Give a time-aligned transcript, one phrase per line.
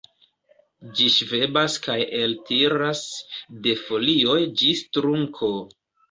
[0.99, 3.01] Ĝi ŝvebas kaj eltiras,
[3.67, 5.51] de folioj ĝis trunko.